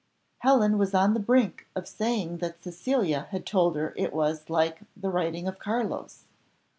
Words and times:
Helen 0.39 0.79
was 0.79 0.95
on 0.95 1.13
the 1.13 1.19
brink 1.19 1.67
of 1.75 1.87
saying 1.87 2.39
that 2.39 2.63
Cecilia 2.63 3.27
had 3.29 3.45
told 3.45 3.75
her 3.75 3.93
it 3.95 4.13
was 4.13 4.49
like 4.49 4.79
the 4.97 5.11
writing 5.11 5.47
of 5.47 5.59
Carlos. 5.59 6.25